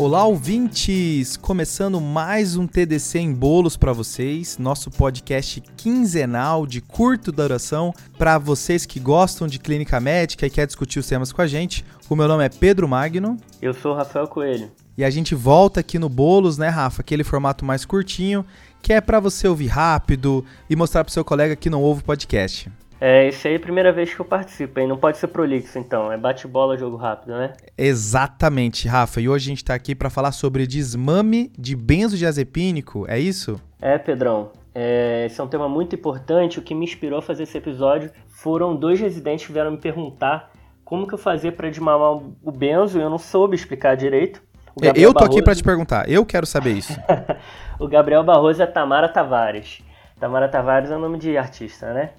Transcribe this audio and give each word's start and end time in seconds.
Olá, 0.00 0.24
ouvintes! 0.24 1.36
Começando 1.36 2.00
mais 2.00 2.56
um 2.56 2.66
TDC 2.66 3.18
em 3.18 3.34
bolos 3.34 3.76
para 3.76 3.92
vocês, 3.92 4.56
nosso 4.56 4.90
podcast 4.90 5.60
quinzenal 5.76 6.66
de 6.66 6.80
curta 6.80 7.30
duração 7.30 7.92
para 8.16 8.38
vocês 8.38 8.86
que 8.86 8.98
gostam 8.98 9.46
de 9.46 9.58
clínica 9.58 10.00
médica 10.00 10.46
e 10.46 10.50
quer 10.50 10.66
discutir 10.66 11.00
os 11.00 11.06
temas 11.06 11.32
com 11.32 11.42
a 11.42 11.46
gente. 11.46 11.84
O 12.08 12.16
meu 12.16 12.26
nome 12.26 12.42
é 12.42 12.48
Pedro 12.48 12.88
Magno. 12.88 13.36
Eu 13.60 13.74
sou 13.74 13.92
o 13.92 13.94
Rafael 13.94 14.26
Coelho. 14.26 14.72
E 14.96 15.04
a 15.04 15.10
gente 15.10 15.34
volta 15.34 15.80
aqui 15.80 15.98
no 15.98 16.08
Bolos, 16.08 16.56
né, 16.56 16.70
Rafa? 16.70 17.02
Aquele 17.02 17.22
formato 17.22 17.62
mais 17.62 17.84
curtinho, 17.84 18.42
que 18.80 18.94
é 18.94 19.02
para 19.02 19.20
você 19.20 19.46
ouvir 19.46 19.66
rápido 19.66 20.42
e 20.70 20.74
mostrar 20.74 21.04
pro 21.04 21.12
seu 21.12 21.26
colega 21.26 21.54
que 21.54 21.68
não 21.68 21.82
ouve 21.82 22.00
o 22.00 22.04
podcast. 22.04 22.72
É, 23.00 23.28
isso 23.28 23.48
aí 23.48 23.54
é 23.54 23.56
a 23.56 23.60
primeira 23.60 23.90
vez 23.92 24.12
que 24.12 24.20
eu 24.20 24.26
participo, 24.26 24.78
hein? 24.78 24.86
Não 24.86 24.98
pode 24.98 25.16
ser 25.16 25.28
prolixo, 25.28 25.78
então. 25.78 26.12
É 26.12 26.18
bate-bola, 26.18 26.76
jogo 26.76 26.96
rápido, 26.96 27.32
né? 27.32 27.54
Exatamente, 27.78 28.86
Rafa. 28.86 29.22
E 29.22 29.28
hoje 29.28 29.46
a 29.46 29.48
gente 29.50 29.64
tá 29.64 29.74
aqui 29.74 29.94
para 29.94 30.10
falar 30.10 30.32
sobre 30.32 30.66
desmame 30.66 31.50
de 31.58 31.74
benzodiazepínico, 31.74 33.06
é 33.08 33.18
isso? 33.18 33.58
É, 33.80 33.96
Pedrão. 33.96 34.50
É, 34.74 35.24
esse 35.26 35.40
é 35.40 35.44
um 35.44 35.48
tema 35.48 35.66
muito 35.66 35.94
importante. 35.94 36.58
O 36.58 36.62
que 36.62 36.74
me 36.74 36.84
inspirou 36.84 37.20
a 37.20 37.22
fazer 37.22 37.44
esse 37.44 37.56
episódio 37.56 38.10
foram 38.28 38.76
dois 38.76 39.00
residentes 39.00 39.46
que 39.46 39.52
vieram 39.52 39.70
me 39.70 39.78
perguntar 39.78 40.50
como 40.84 41.06
que 41.06 41.14
eu 41.14 41.18
fazia 41.18 41.50
para 41.50 41.70
desmamar 41.70 42.12
o 42.42 42.52
benzo 42.52 42.98
e 42.98 43.02
eu 43.02 43.08
não 43.08 43.18
soube 43.18 43.56
explicar 43.56 43.96
direito. 43.96 44.42
É, 44.82 44.88
eu 44.88 45.12
tô 45.12 45.20
Barroso... 45.20 45.38
aqui 45.38 45.42
para 45.42 45.54
te 45.54 45.62
perguntar. 45.62 46.08
Eu 46.08 46.26
quero 46.26 46.46
saber 46.46 46.72
isso. 46.72 46.92
o 47.80 47.88
Gabriel 47.88 48.22
Barroso 48.22 48.62
é 48.62 48.66
Tamara 48.66 49.08
Tavares. 49.08 49.82
Tamara 50.18 50.48
Tavares 50.48 50.90
é 50.90 50.96
o 50.96 50.98
nome 50.98 51.18
de 51.18 51.36
artista, 51.36 51.94
né? 51.94 52.10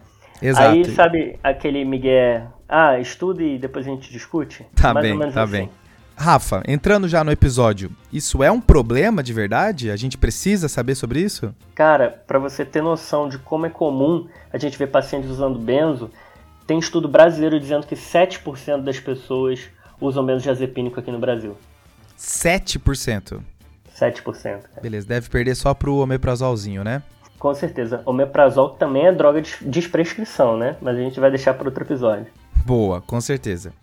Exato. 0.42 0.70
Aí, 0.70 0.86
sabe 0.96 1.40
aquele 1.44 1.86
Miguel, 1.86 2.52
ah, 2.68 3.00
estude 3.00 3.44
e 3.44 3.58
depois 3.60 3.86
a 3.86 3.90
gente 3.90 4.12
discute? 4.12 4.66
Tá 4.76 4.94
Mais 4.94 5.06
bem, 5.06 5.32
tá 5.32 5.44
assim. 5.44 5.52
bem. 5.52 5.70
Rafa, 6.16 6.62
entrando 6.68 7.08
já 7.08 7.24
no 7.24 7.32
episódio, 7.32 7.92
isso 8.14 8.44
é 8.44 8.52
um 8.52 8.62
problema 8.62 9.24
de 9.24 9.34
verdade? 9.34 9.90
A 9.90 9.96
gente 9.96 10.18
precisa 10.18 10.70
saber 10.70 10.96
sobre 10.96 11.20
isso? 11.20 11.54
Cara, 11.74 12.24
para 12.28 12.38
você 12.38 12.64
ter 12.64 12.82
noção 12.82 13.28
de 13.28 13.40
como 13.40 13.66
é 13.66 13.70
comum 13.70 14.28
a 14.54 14.58
gente 14.58 14.78
ver 14.78 14.88
pacientes 14.88 15.30
usando 15.30 15.58
benzo, 15.58 16.12
tem 16.68 16.78
estudo 16.78 17.08
brasileiro 17.08 17.60
dizendo 17.60 17.88
que 17.88 17.96
7% 17.96 18.84
das 18.84 19.00
pessoas 19.00 19.70
usam 20.00 20.26
benzodiazepínico 20.26 21.00
aqui 21.00 21.12
no 21.12 21.20
Brasil. 21.20 21.58
7%? 22.18 23.42
7%. 24.00 24.42
Cara. 24.44 24.62
Beleza, 24.82 25.08
deve 25.08 25.30
perder 25.30 25.56
só 25.56 25.74
pro 25.74 25.98
omeprazolzinho, 25.98 26.84
né? 26.84 27.02
Com 27.42 27.56
certeza. 27.56 28.04
O 28.06 28.12
omeprazol 28.12 28.70
também 28.70 29.08
é 29.08 29.12
droga 29.12 29.42
de 29.42 29.58
desprescrição, 29.64 30.56
né? 30.56 30.78
Mas 30.80 30.96
a 30.96 31.00
gente 31.00 31.20
vai 31.20 31.32
deixar 31.32 31.56
para 31.56 31.68
outro 31.68 31.84
episódio. 31.84 32.28
Boa, 32.64 33.02
com 33.02 33.20
certeza. 33.20 33.74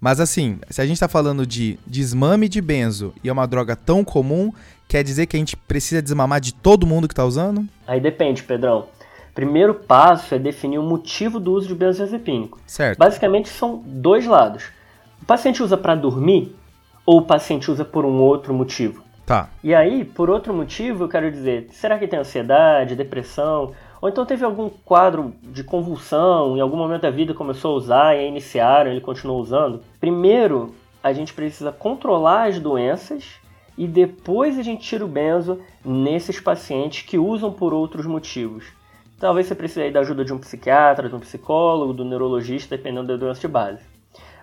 Mas 0.00 0.20
assim, 0.20 0.60
se 0.70 0.80
a 0.80 0.84
gente 0.84 0.94
está 0.94 1.08
falando 1.08 1.44
de 1.44 1.80
desmame 1.84 2.48
de 2.48 2.60
benzo 2.60 3.12
e 3.24 3.28
é 3.28 3.32
uma 3.32 3.44
droga 3.48 3.74
tão 3.74 4.04
comum, 4.04 4.52
quer 4.86 5.02
dizer 5.02 5.26
que 5.26 5.36
a 5.36 5.40
gente 5.40 5.56
precisa 5.56 6.00
desmamar 6.00 6.40
de 6.40 6.54
todo 6.54 6.86
mundo 6.86 7.08
que 7.08 7.12
está 7.12 7.24
usando? 7.24 7.66
Aí 7.88 8.00
depende, 8.00 8.44
Pedrão. 8.44 8.86
Primeiro 9.34 9.74
passo 9.74 10.36
é 10.36 10.38
definir 10.38 10.78
o 10.78 10.84
motivo 10.84 11.40
do 11.40 11.50
uso 11.50 11.66
de 11.66 11.74
benzodiazepínico. 11.74 12.60
Certo. 12.68 12.98
Basicamente 13.00 13.48
são 13.48 13.82
dois 13.84 14.26
lados. 14.26 14.66
O 15.20 15.24
paciente 15.24 15.60
usa 15.60 15.76
para 15.76 15.96
dormir 15.96 16.54
ou 17.04 17.18
o 17.18 17.22
paciente 17.22 17.68
usa 17.68 17.84
por 17.84 18.04
um 18.04 18.20
outro 18.20 18.54
motivo? 18.54 19.07
Tá. 19.28 19.50
E 19.62 19.74
aí, 19.74 20.06
por 20.06 20.30
outro 20.30 20.54
motivo, 20.54 21.04
eu 21.04 21.08
quero 21.08 21.30
dizer, 21.30 21.68
será 21.70 21.98
que 21.98 22.08
tem 22.08 22.18
ansiedade, 22.18 22.96
depressão? 22.96 23.74
Ou 24.00 24.08
então 24.08 24.24
teve 24.24 24.42
algum 24.42 24.70
quadro 24.70 25.34
de 25.42 25.62
convulsão, 25.62 26.56
em 26.56 26.60
algum 26.62 26.78
momento 26.78 27.02
da 27.02 27.10
vida 27.10 27.34
começou 27.34 27.74
a 27.74 27.76
usar 27.76 28.16
e 28.16 28.20
aí 28.20 28.26
iniciaram, 28.26 28.90
ele 28.90 29.02
continuou 29.02 29.38
usando? 29.38 29.82
Primeiro, 30.00 30.74
a 31.02 31.12
gente 31.12 31.34
precisa 31.34 31.70
controlar 31.70 32.48
as 32.48 32.58
doenças 32.58 33.34
e 33.76 33.86
depois 33.86 34.58
a 34.58 34.62
gente 34.62 34.82
tira 34.82 35.04
o 35.04 35.08
benzo 35.08 35.60
nesses 35.84 36.40
pacientes 36.40 37.02
que 37.02 37.18
usam 37.18 37.52
por 37.52 37.74
outros 37.74 38.06
motivos. 38.06 38.64
Talvez 39.20 39.46
você 39.46 39.54
precise 39.54 39.90
da 39.90 40.00
ajuda 40.00 40.24
de 40.24 40.32
um 40.32 40.38
psiquiatra, 40.38 41.06
de 41.06 41.14
um 41.14 41.20
psicólogo, 41.20 41.92
do 41.92 42.02
neurologista, 42.02 42.74
dependendo 42.74 43.08
da 43.08 43.16
doença 43.16 43.42
de 43.42 43.48
base. 43.48 43.82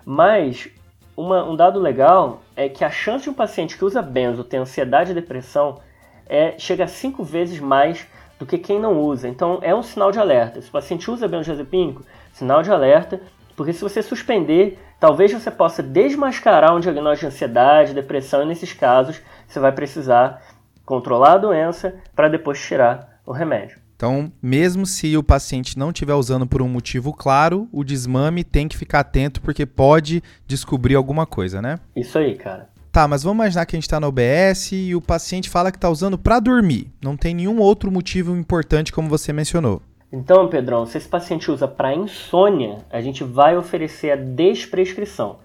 Mas 0.04 0.68
uma, 1.16 1.42
um 1.44 1.56
dado 1.56 1.80
legal 1.80 2.42
é 2.54 2.68
que 2.68 2.84
a 2.84 2.90
chance 2.90 3.24
de 3.24 3.30
um 3.30 3.34
paciente 3.34 3.76
que 3.76 3.84
usa 3.84 4.02
benzo 4.02 4.44
ter 4.44 4.58
ansiedade 4.58 5.12
e 5.12 5.14
depressão 5.14 5.80
é, 6.28 6.54
chega 6.58 6.84
a 6.84 6.88
cinco 6.88 7.24
vezes 7.24 7.58
mais 7.58 8.06
do 8.38 8.44
que 8.44 8.58
quem 8.58 8.78
não 8.78 9.00
usa. 9.00 9.28
Então 9.28 9.58
é 9.62 9.74
um 9.74 9.82
sinal 9.82 10.12
de 10.12 10.18
alerta. 10.18 10.60
Se 10.60 10.68
o 10.68 10.72
paciente 10.72 11.10
usa 11.10 11.26
benzodiazepínico, 11.26 12.02
sinal 12.32 12.62
de 12.62 12.70
alerta, 12.70 13.20
porque 13.56 13.72
se 13.72 13.80
você 13.80 14.02
suspender, 14.02 14.78
talvez 15.00 15.32
você 15.32 15.50
possa 15.50 15.82
desmascarar 15.82 16.76
um 16.76 16.80
diagnóstico 16.80 17.30
de 17.30 17.34
ansiedade, 17.34 17.94
depressão, 17.94 18.42
e 18.42 18.46
nesses 18.46 18.72
casos 18.74 19.22
você 19.48 19.58
vai 19.58 19.72
precisar 19.72 20.42
controlar 20.84 21.32
a 21.32 21.38
doença 21.38 21.94
para 22.14 22.28
depois 22.28 22.60
tirar 22.60 23.20
o 23.24 23.32
remédio. 23.32 23.85
Então, 23.96 24.30
mesmo 24.42 24.84
se 24.84 25.16
o 25.16 25.22
paciente 25.22 25.78
não 25.78 25.88
estiver 25.88 26.12
usando 26.12 26.46
por 26.46 26.60
um 26.60 26.68
motivo 26.68 27.14
claro, 27.14 27.66
o 27.72 27.82
desmame 27.82 28.44
tem 28.44 28.68
que 28.68 28.76
ficar 28.76 29.00
atento 29.00 29.40
porque 29.40 29.64
pode 29.64 30.22
descobrir 30.46 30.94
alguma 30.94 31.24
coisa, 31.24 31.62
né? 31.62 31.80
Isso 31.96 32.18
aí, 32.18 32.34
cara. 32.34 32.68
Tá, 32.92 33.08
mas 33.08 33.22
vamos 33.22 33.36
imaginar 33.36 33.64
que 33.64 33.74
a 33.74 33.78
gente 33.78 33.84
está 33.84 33.98
no 33.98 34.06
OBS 34.06 34.72
e 34.72 34.94
o 34.94 35.00
paciente 35.00 35.48
fala 35.48 35.70
que 35.70 35.78
está 35.78 35.88
usando 35.88 36.18
para 36.18 36.38
dormir. 36.38 36.90
Não 37.02 37.16
tem 37.16 37.34
nenhum 37.34 37.58
outro 37.58 37.90
motivo 37.90 38.36
importante 38.36 38.92
como 38.92 39.08
você 39.08 39.32
mencionou. 39.32 39.80
Então, 40.12 40.48
Pedrão, 40.48 40.86
se 40.86 40.98
esse 40.98 41.08
paciente 41.08 41.50
usa 41.50 41.66
para 41.66 41.94
insônia, 41.94 42.78
a 42.90 43.00
gente 43.00 43.24
vai 43.24 43.56
oferecer 43.56 44.10
a 44.10 44.16
desprescrição. 44.16 45.38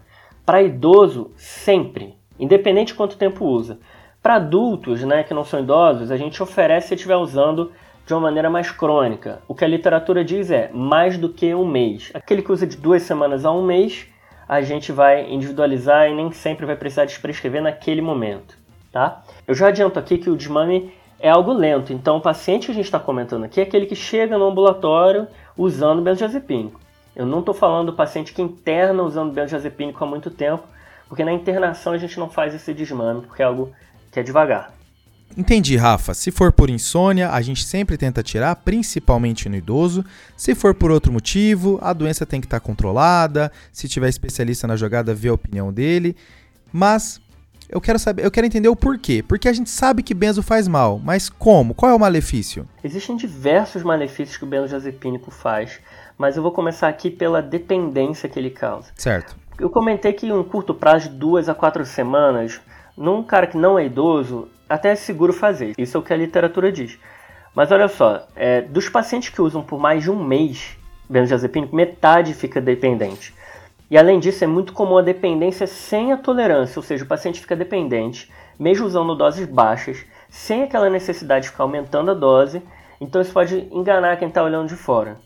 Para 0.46 0.62
idoso, 0.62 1.32
sempre, 1.38 2.16
independente 2.38 2.88
de 2.90 2.96
quanto 2.96 3.18
tempo 3.18 3.46
usa. 3.46 3.80
Para 4.22 4.36
adultos, 4.36 5.02
né, 5.04 5.24
que 5.24 5.34
não 5.34 5.44
são 5.44 5.62
idosos, 5.62 6.12
a 6.12 6.18
gente 6.18 6.44
oferece 6.44 6.90
se 6.90 6.96
estiver 6.96 7.16
usando 7.16 7.72
de 8.12 8.16
uma 8.16 8.20
maneira 8.24 8.50
mais 8.50 8.70
crônica. 8.70 9.42
O 9.48 9.56
que 9.56 9.64
a 9.64 9.68
literatura 9.70 10.22
diz 10.22 10.52
é 10.52 10.70
mais 10.74 11.18
do 11.18 11.30
que 11.30 11.56
um 11.56 11.66
mês. 11.66 12.12
Aquele 12.14 12.42
que 12.42 12.52
usa 12.52 12.68
de 12.68 12.76
duas 12.76 13.04
semanas 13.04 13.46
a 13.46 13.52
um 13.54 13.66
mês, 13.66 14.06
a 14.50 14.60
gente 14.60 14.92
vai 14.92 15.32
individualizar 15.32 16.10
e 16.10 16.14
nem 16.14 16.30
sempre 16.34 16.66
vai 16.66 16.76
precisar 16.76 17.06
desprescrever 17.06 17.62
naquele 17.62 18.02
momento, 18.02 18.58
tá? 18.92 19.24
Eu 19.48 19.56
já 19.56 19.70
adianto 19.70 19.98
aqui 19.98 20.18
que 20.18 20.30
o 20.30 20.36
desmame 20.36 20.92
é 21.22 21.30
algo 21.30 21.54
lento, 21.54 21.94
então 21.94 22.18
o 22.18 22.22
paciente 22.22 22.66
que 22.66 22.74
a 22.74 22.76
gente 22.76 22.84
está 22.84 23.00
comentando 23.00 23.46
aqui 23.46 23.62
é 23.62 23.64
aquele 23.64 23.86
que 23.86 23.96
chega 23.96 24.38
no 24.38 24.44
ambulatório 24.44 25.26
usando 25.58 26.02
benzodiazepínico. 26.02 26.82
Eu 27.16 27.26
não 27.26 27.40
estou 27.40 27.54
falando 27.54 27.92
do 27.92 27.96
paciente 27.96 28.34
que 28.34 28.42
interna 28.42 29.04
usando 29.04 29.32
benzodiazepínico 29.32 30.04
há 30.04 30.08
muito 30.08 30.30
tempo, 30.30 30.64
porque 31.08 31.24
na 31.24 31.32
internação 31.32 31.94
a 31.94 31.98
gente 31.98 32.20
não 32.20 32.30
faz 32.30 32.54
esse 32.54 32.74
desmame, 32.74 33.22
porque 33.22 33.42
é 33.42 33.46
algo 33.46 33.72
que 34.12 34.20
é 34.20 34.24
devagar. 34.24 34.81
Entendi, 35.38 35.76
Rafa. 35.78 36.14
Se 36.14 36.32
for 36.32 36.52
por 36.52 36.70
insônia, 36.70 37.32
a 37.32 37.42
gente 37.42 37.64
sempre 37.64 37.98
tenta 37.98 38.22
tirar, 38.22 38.56
principalmente 38.58 39.48
no 39.48 39.56
idoso. 39.56 40.04
Se 40.36 40.54
for 40.54 40.74
por 40.74 40.92
outro 40.92 41.12
motivo, 41.12 41.80
a 41.82 41.94
doença 41.94 42.26
tem 42.26 42.42
que 42.42 42.48
estar 42.48 42.60
tá 42.60 42.66
controlada. 42.66 43.52
Se 43.72 43.88
tiver 43.88 44.10
especialista 44.10 44.68
na 44.68 44.76
jogada, 44.76 45.14
vê 45.14 45.30
a 45.30 45.34
opinião 45.34 45.72
dele. 45.72 46.16
Mas 46.72 47.22
eu 47.70 47.80
quero 47.80 47.98
saber, 47.98 48.26
eu 48.26 48.32
quero 48.32 48.46
entender 48.46 48.68
o 48.68 48.76
porquê. 48.76 49.24
Porque 49.26 49.48
a 49.48 49.54
gente 49.54 49.70
sabe 49.70 50.04
que 50.04 50.14
benzo 50.14 50.44
faz 50.44 50.68
mal, 50.68 51.00
mas 51.00 51.30
como? 51.30 51.74
Qual 51.74 51.90
é 51.90 51.96
o 51.96 52.00
malefício? 52.00 52.68
Existem 52.84 53.16
diversos 53.16 53.82
malefícios 53.82 54.38
que 54.38 54.44
o 54.44 54.48
benzodiazepínico 54.48 55.32
faz, 55.32 55.80
mas 56.18 56.36
eu 56.36 56.44
vou 56.44 56.52
começar 56.52 56.90
aqui 56.90 57.10
pela 57.10 57.42
dependência 57.42 58.28
que 58.28 58.38
ele 58.38 58.50
causa. 58.50 58.90
Certo. 58.96 59.36
Eu 59.58 59.70
comentei 59.70 60.12
que 60.12 60.26
em 60.26 60.34
um 60.34 60.44
curto 60.44 60.74
prazo 60.74 61.10
de 61.10 61.16
duas 61.16 61.48
a 61.48 61.54
quatro 61.54 61.86
semanas, 61.86 62.60
num 63.02 63.24
cara 63.24 63.48
que 63.48 63.58
não 63.58 63.80
é 63.80 63.86
idoso, 63.86 64.48
até 64.70 64.92
é 64.92 64.96
seguro 64.96 65.34
fazer. 65.34 65.74
Isso 65.78 65.98
é 65.98 66.00
o 66.00 66.04
que 66.04 66.14
a 66.14 66.18
literatura 66.18 66.72
diz. 66.72 67.00
Mas 67.54 67.72
olha 67.72 67.88
só, 67.88 68.28
é, 68.36 68.62
dos 68.62 68.88
pacientes 68.88 69.30
que 69.30 69.42
usam 69.42 69.64
por 69.64 69.80
mais 69.80 70.04
de 70.04 70.12
um 70.12 70.24
mês 70.24 70.78
benzodiazepínico, 71.10 71.76
metade 71.76 72.34
fica 72.34 72.62
dependente. 72.62 73.34
E 73.90 73.98
além 73.98 74.20
disso, 74.20 74.44
é 74.44 74.48
muito 74.48 74.72
comum 74.72 75.00
a 75.00 75.02
dependência 75.02 75.66
sem 75.68 76.14
a 76.14 76.18
tolerância, 76.18 76.80
ou 76.80 76.84
seja, 76.84 77.04
o 77.04 77.08
paciente 77.08 77.42
fica 77.42 77.56
dependente, 77.56 78.32
mesmo 78.58 78.86
usando 78.86 79.16
doses 79.16 79.48
baixas, 79.48 80.06
sem 80.30 80.64
aquela 80.64 80.90
necessidade 80.90 81.46
de 81.46 81.52
ficar 81.52 81.64
aumentando 81.64 82.12
a 82.12 82.14
dose. 82.14 82.62
Então 83.02 83.20
isso 83.20 83.34
pode 83.34 83.68
enganar 83.72 84.16
quem 84.18 84.28
está 84.28 84.44
olhando 84.44 84.70
de 84.70 84.76
fora. 84.76 85.18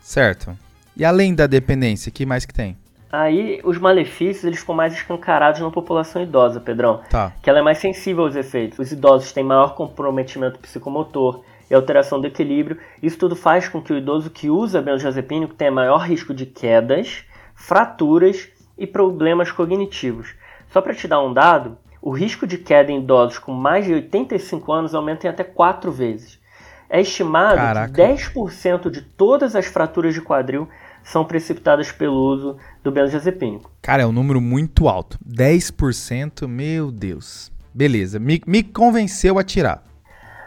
Certo. 0.00 0.56
E 0.94 1.04
além 1.04 1.34
da 1.34 1.46
dependência, 1.46 2.12
que 2.12 2.26
mais 2.26 2.44
que 2.44 2.52
tem? 2.52 2.76
Aí 3.12 3.60
os 3.62 3.76
malefícios 3.76 4.42
eles 4.42 4.60
ficam 4.60 4.74
mais 4.74 4.94
escancarados 4.94 5.60
na 5.60 5.70
população 5.70 6.22
idosa, 6.22 6.58
Pedrão. 6.58 7.02
Tá. 7.10 7.30
Que 7.42 7.50
ela 7.50 7.58
é 7.58 7.62
mais 7.62 7.76
sensível 7.76 8.24
aos 8.24 8.34
efeitos. 8.34 8.78
Os 8.78 8.90
idosos 8.90 9.32
têm 9.32 9.44
maior 9.44 9.74
comprometimento 9.74 10.58
psicomotor 10.58 11.42
e 11.70 11.74
alteração 11.74 12.18
do 12.18 12.26
equilíbrio. 12.26 12.78
Isso 13.02 13.18
tudo 13.18 13.36
faz 13.36 13.68
com 13.68 13.82
que 13.82 13.92
o 13.92 13.98
idoso 13.98 14.30
que 14.30 14.48
usa 14.48 14.80
benzodiazepínico 14.80 15.52
tenha 15.52 15.70
maior 15.70 15.98
risco 15.98 16.32
de 16.32 16.46
quedas, 16.46 17.24
fraturas 17.54 18.48
e 18.78 18.86
problemas 18.86 19.52
cognitivos. 19.52 20.34
Só 20.68 20.80
para 20.80 20.94
te 20.94 21.06
dar 21.06 21.22
um 21.22 21.34
dado, 21.34 21.76
o 22.00 22.10
risco 22.10 22.46
de 22.46 22.56
queda 22.56 22.90
em 22.90 23.00
idosos 23.00 23.38
com 23.38 23.52
mais 23.52 23.84
de 23.84 23.92
85 23.92 24.72
anos 24.72 24.94
aumenta 24.94 25.26
em 25.26 25.30
até 25.30 25.44
4 25.44 25.92
vezes. 25.92 26.40
É 26.88 27.00
estimado 27.00 27.56
Caraca. 27.56 27.92
que 27.92 28.02
10% 28.02 28.90
de 28.90 29.02
todas 29.02 29.54
as 29.54 29.66
fraturas 29.66 30.14
de 30.14 30.20
quadril 30.20 30.68
são 31.04 31.24
precipitadas 31.24 31.90
pelo 31.90 32.14
uso 32.14 32.56
do 32.82 32.90
benzodiazepínico. 32.90 33.70
Cara, 33.80 34.02
é 34.02 34.06
um 34.06 34.12
número 34.12 34.40
muito 34.40 34.88
alto. 34.88 35.18
10%, 35.26 36.46
meu 36.46 36.90
Deus. 36.90 37.50
beleza. 37.74 38.18
Me, 38.18 38.40
me 38.46 38.62
convenceu 38.62 39.38
a 39.38 39.42
tirar. 39.42 39.82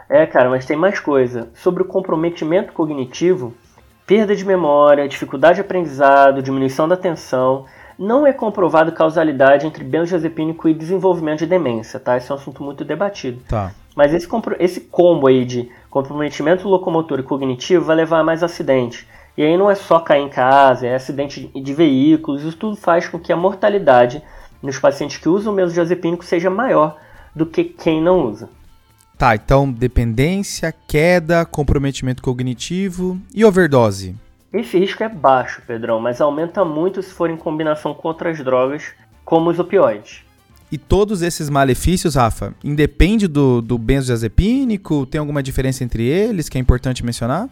É, 0.08 0.24
cara, 0.26 0.48
mas 0.48 0.64
tem 0.64 0.76
mais 0.76 1.00
coisa. 1.00 1.50
Sobre 1.54 1.82
o 1.82 1.86
comprometimento 1.86 2.72
cognitivo, 2.72 3.54
perda 4.06 4.36
de 4.36 4.44
memória, 4.44 5.08
dificuldade 5.08 5.56
de 5.56 5.62
aprendizado, 5.62 6.42
diminuição 6.42 6.86
da 6.86 6.94
atenção, 6.94 7.66
não 7.98 8.26
é 8.26 8.32
comprovado 8.32 8.92
causalidade 8.92 9.66
entre 9.66 9.82
benzodiazepínico 9.82 10.68
e 10.68 10.74
desenvolvimento 10.74 11.40
de 11.40 11.46
demência, 11.46 11.98
tá? 11.98 12.16
Esse 12.16 12.30
é 12.30 12.34
um 12.34 12.38
assunto 12.38 12.62
muito 12.62 12.84
debatido. 12.84 13.40
Tá. 13.48 13.72
Mas 13.96 14.12
esse, 14.12 14.28
esse 14.58 14.80
combo 14.82 15.26
aí 15.26 15.44
de 15.44 15.70
comprometimento 15.88 16.68
locomotor 16.68 17.18
e 17.18 17.22
cognitivo 17.22 17.86
vai 17.86 17.96
levar 17.96 18.20
a 18.20 18.24
mais 18.24 18.42
acidentes. 18.42 19.06
E 19.36 19.42
aí 19.42 19.56
não 19.56 19.70
é 19.70 19.74
só 19.74 20.00
cair 20.00 20.22
em 20.22 20.28
casa, 20.28 20.86
é 20.86 20.94
acidente 20.94 21.50
de 21.54 21.74
veículos, 21.74 22.42
isso 22.42 22.56
tudo 22.56 22.76
faz 22.76 23.06
com 23.06 23.18
que 23.18 23.32
a 23.32 23.36
mortalidade 23.36 24.22
nos 24.62 24.78
pacientes 24.78 25.18
que 25.18 25.28
usam 25.28 25.52
o 25.52 25.56
benzodiazepínico 25.56 26.24
seja 26.24 26.48
maior 26.48 26.96
do 27.34 27.44
que 27.44 27.64
quem 27.64 28.02
não 28.02 28.26
usa. 28.26 28.48
Tá, 29.18 29.34
então 29.34 29.70
dependência, 29.70 30.74
queda, 30.86 31.44
comprometimento 31.44 32.22
cognitivo 32.22 33.18
e 33.34 33.44
overdose. 33.44 34.14
Esse 34.52 34.78
risco 34.78 35.02
é 35.02 35.08
baixo, 35.08 35.62
Pedrão, 35.66 36.00
mas 36.00 36.20
aumenta 36.20 36.64
muito 36.64 37.02
se 37.02 37.12
for 37.12 37.28
em 37.28 37.36
combinação 37.36 37.92
com 37.92 38.08
outras 38.08 38.42
drogas, 38.42 38.92
como 39.24 39.50
os 39.50 39.58
opioides. 39.58 40.22
E 40.72 40.78
todos 40.78 41.22
esses 41.22 41.48
malefícios, 41.48 42.14
Rafa, 42.14 42.54
independe 42.64 43.28
do, 43.28 43.60
do 43.60 43.78
benzodiazepínico? 43.78 45.06
Tem 45.06 45.18
alguma 45.18 45.42
diferença 45.42 45.84
entre 45.84 46.04
eles 46.04 46.48
que 46.48 46.58
é 46.58 46.60
importante 46.60 47.04
mencionar? 47.04 47.48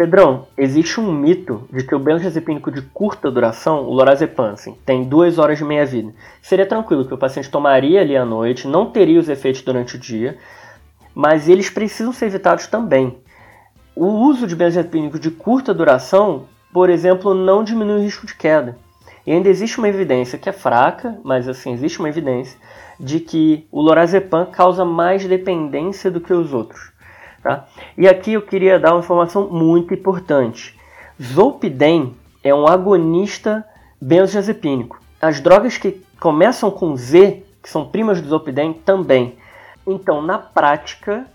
Pedrão, 0.00 0.46
existe 0.56 0.98
um 0.98 1.12
mito 1.12 1.68
de 1.70 1.84
que 1.84 1.94
o 1.94 1.98
benzodiazepínico 1.98 2.72
de 2.72 2.80
curta 2.80 3.30
duração, 3.30 3.84
o 3.84 3.92
lorazepam, 3.92 4.52
assim, 4.52 4.74
tem 4.86 5.04
duas 5.04 5.38
horas 5.38 5.58
de 5.58 5.64
meia-vida. 5.64 6.14
Seria 6.40 6.64
tranquilo 6.64 7.04
que 7.04 7.12
o 7.12 7.18
paciente 7.18 7.50
tomaria 7.50 8.00
ali 8.00 8.16
à 8.16 8.24
noite, 8.24 8.66
não 8.66 8.90
teria 8.90 9.20
os 9.20 9.28
efeitos 9.28 9.60
durante 9.60 9.96
o 9.96 9.98
dia, 9.98 10.38
mas 11.14 11.50
eles 11.50 11.68
precisam 11.68 12.14
ser 12.14 12.24
evitados 12.24 12.66
também. 12.66 13.18
O 13.94 14.06
uso 14.06 14.46
de 14.46 14.56
benzodiazepínico 14.56 15.18
de 15.18 15.30
curta 15.30 15.74
duração, 15.74 16.46
por 16.72 16.88
exemplo, 16.88 17.34
não 17.34 17.62
diminui 17.62 17.98
o 18.00 18.02
risco 18.02 18.24
de 18.24 18.34
queda. 18.34 18.78
E 19.26 19.32
ainda 19.32 19.50
existe 19.50 19.76
uma 19.76 19.88
evidência 19.90 20.38
que 20.38 20.48
é 20.48 20.52
fraca, 20.52 21.18
mas 21.22 21.46
assim, 21.46 21.74
existe 21.74 21.98
uma 21.98 22.08
evidência 22.08 22.58
de 22.98 23.20
que 23.20 23.66
o 23.70 23.82
lorazepam 23.82 24.46
causa 24.46 24.82
mais 24.82 25.26
dependência 25.26 26.10
do 26.10 26.22
que 26.22 26.32
os 26.32 26.54
outros. 26.54 26.90
Tá? 27.42 27.66
E 27.96 28.06
aqui 28.06 28.34
eu 28.34 28.42
queria 28.42 28.78
dar 28.78 28.92
uma 28.92 29.00
informação 29.00 29.48
muito 29.48 29.94
importante. 29.94 30.78
Zolpidem 31.20 32.14
é 32.44 32.54
um 32.54 32.66
agonista 32.66 33.64
benzodiazepínico. 34.00 35.00
As 35.20 35.40
drogas 35.40 35.78
que 35.78 36.02
começam 36.18 36.70
com 36.70 36.96
Z, 36.96 37.42
que 37.62 37.68
são 37.68 37.86
primas 37.88 38.20
do 38.20 38.28
Zolpidem, 38.28 38.72
também. 38.72 39.36
Então, 39.86 40.22
na 40.22 40.38
prática, 40.38 41.26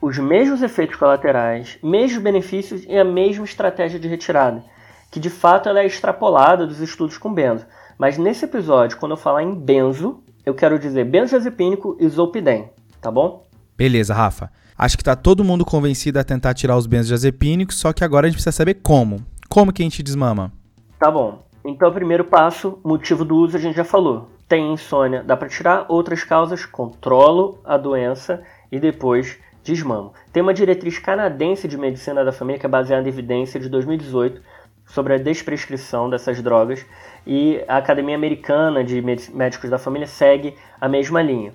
os 0.00 0.18
mesmos 0.18 0.62
efeitos 0.62 0.96
colaterais, 0.96 1.78
mesmos 1.82 2.22
benefícios 2.22 2.84
e 2.86 2.98
a 2.98 3.04
mesma 3.04 3.44
estratégia 3.44 3.98
de 3.98 4.08
retirada, 4.08 4.62
que 5.10 5.18
de 5.18 5.30
fato 5.30 5.68
ela 5.68 5.80
é 5.80 5.86
extrapolada 5.86 6.66
dos 6.66 6.80
estudos 6.80 7.16
com 7.16 7.32
benzo. 7.32 7.64
Mas 7.96 8.18
nesse 8.18 8.44
episódio, 8.44 8.98
quando 8.98 9.12
eu 9.12 9.16
falar 9.16 9.42
em 9.42 9.54
benzo, 9.54 10.22
eu 10.44 10.54
quero 10.54 10.78
dizer 10.78 11.04
benzodiazepínico 11.04 11.96
e 11.98 12.08
zolpidem, 12.08 12.68
tá 13.00 13.10
bom? 13.10 13.46
Beleza, 13.76 14.12
Rafa. 14.12 14.50
Acho 14.76 14.96
que 14.96 15.04
tá 15.04 15.14
todo 15.14 15.44
mundo 15.44 15.64
convencido 15.64 16.18
a 16.18 16.24
tentar 16.24 16.54
tirar 16.54 16.76
os 16.76 16.86
benzodiazepínicos, 16.86 17.76
só 17.76 17.92
que 17.92 18.04
agora 18.04 18.26
a 18.26 18.28
gente 18.28 18.36
precisa 18.36 18.52
saber 18.52 18.74
como. 18.74 19.24
Como 19.48 19.72
que 19.72 19.82
a 19.82 19.84
gente 19.84 20.02
desmama? 20.02 20.52
Tá 20.98 21.10
bom. 21.10 21.42
Então, 21.64 21.92
primeiro 21.92 22.24
passo, 22.24 22.78
motivo 22.84 23.24
do 23.24 23.36
uso, 23.36 23.56
a 23.56 23.60
gente 23.60 23.76
já 23.76 23.84
falou 23.84 24.28
tem 24.48 24.72
insônia, 24.72 25.22
dá 25.22 25.36
para 25.36 25.48
tirar. 25.48 25.86
Outras 25.88 26.24
causas, 26.24 26.64
controlo 26.66 27.58
a 27.64 27.76
doença 27.76 28.42
e 28.70 28.78
depois 28.78 29.38
desmamo. 29.62 30.12
Tem 30.32 30.42
uma 30.42 30.54
diretriz 30.54 30.98
canadense 30.98 31.66
de 31.66 31.76
medicina 31.76 32.24
da 32.24 32.32
família 32.32 32.58
que 32.58 32.66
é 32.66 32.68
baseada 32.68 33.06
em 33.06 33.12
evidência 33.12 33.58
de 33.58 33.68
2018 33.68 34.40
sobre 34.86 35.14
a 35.14 35.18
desprescrição 35.18 36.10
dessas 36.10 36.42
drogas 36.42 36.84
e 37.26 37.62
a 37.66 37.78
Academia 37.78 38.14
Americana 38.14 38.84
de 38.84 39.00
Médicos 39.00 39.70
da 39.70 39.78
Família 39.78 40.06
segue 40.06 40.54
a 40.78 40.88
mesma 40.88 41.22
linha. 41.22 41.52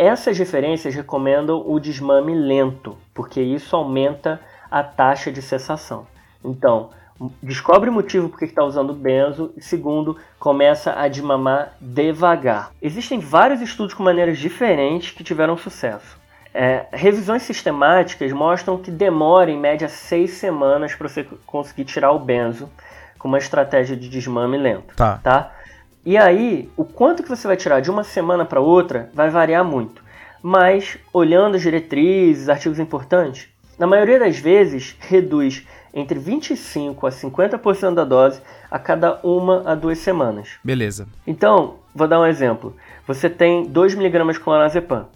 Essas 0.00 0.38
referências 0.38 0.94
recomendam 0.94 1.62
o 1.66 1.78
desmame 1.78 2.34
lento, 2.34 2.96
porque 3.12 3.38
isso 3.38 3.76
aumenta 3.76 4.40
a 4.70 4.82
taxa 4.82 5.30
de 5.30 5.42
cessação. 5.42 6.06
Então, 6.42 6.88
descobre 7.42 7.90
o 7.90 7.92
motivo 7.92 8.30
por 8.30 8.38
que 8.38 8.46
está 8.46 8.64
usando 8.64 8.94
benzo 8.94 9.52
e 9.54 9.60
segundo, 9.62 10.16
começa 10.38 10.98
a 10.98 11.06
desmamar 11.06 11.74
devagar. 11.78 12.70
Existem 12.80 13.20
vários 13.20 13.60
estudos 13.60 13.92
com 13.92 14.02
maneiras 14.02 14.38
diferentes 14.38 15.10
que 15.10 15.22
tiveram 15.22 15.54
sucesso. 15.58 16.18
É, 16.54 16.86
revisões 16.92 17.42
sistemáticas 17.42 18.32
mostram 18.32 18.78
que 18.78 18.90
demora 18.90 19.50
em 19.50 19.60
média 19.60 19.86
seis 19.86 20.30
semanas 20.30 20.94
para 20.94 21.10
você 21.10 21.28
conseguir 21.44 21.84
tirar 21.84 22.12
o 22.12 22.18
benzo 22.18 22.70
com 23.18 23.28
uma 23.28 23.36
estratégia 23.36 23.94
de 23.94 24.08
desmame 24.08 24.56
lento. 24.56 24.96
Tá. 24.96 25.20
tá? 25.22 25.52
E 26.04 26.16
aí, 26.16 26.68
o 26.76 26.84
quanto 26.84 27.22
que 27.22 27.28
você 27.28 27.46
vai 27.46 27.56
tirar 27.56 27.80
de 27.80 27.90
uma 27.90 28.04
semana 28.04 28.44
para 28.44 28.60
outra 28.60 29.10
vai 29.12 29.28
variar 29.28 29.64
muito. 29.64 30.02
Mas, 30.42 30.96
olhando 31.12 31.56
as 31.56 31.62
diretrizes, 31.62 32.48
artigos 32.48 32.78
importantes, 32.78 33.48
na 33.78 33.86
maioria 33.86 34.18
das 34.18 34.38
vezes 34.38 34.96
reduz 35.00 35.66
entre 35.92 36.18
25 36.18 37.06
a 37.06 37.10
50% 37.10 37.94
da 37.94 38.04
dose 38.04 38.40
a 38.70 38.78
cada 38.78 39.20
uma 39.22 39.62
a 39.66 39.74
duas 39.74 39.98
semanas. 39.98 40.50
Beleza. 40.64 41.06
Então, 41.26 41.76
vou 41.94 42.08
dar 42.08 42.20
um 42.20 42.26
exemplo. 42.26 42.76
Você 43.06 43.28
tem 43.28 43.66
2mg 43.66 44.32
de 44.32 44.40
clonazepam. 44.40 45.06